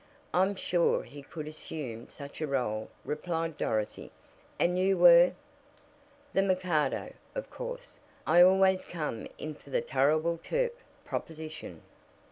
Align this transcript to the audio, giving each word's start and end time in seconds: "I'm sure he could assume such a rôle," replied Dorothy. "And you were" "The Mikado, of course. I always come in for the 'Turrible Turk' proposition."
"I'm 0.33 0.55
sure 0.55 1.03
he 1.03 1.21
could 1.21 1.47
assume 1.47 2.09
such 2.09 2.41
a 2.41 2.47
rôle," 2.47 2.87
replied 3.05 3.55
Dorothy. 3.59 4.09
"And 4.57 4.79
you 4.79 4.97
were" 4.97 5.33
"The 6.33 6.41
Mikado, 6.41 7.13
of 7.35 7.51
course. 7.51 7.99
I 8.25 8.41
always 8.41 8.83
come 8.83 9.27
in 9.37 9.53
for 9.53 9.69
the 9.69 9.79
'Turrible 9.81 10.39
Turk' 10.41 10.79
proposition." 11.05 11.83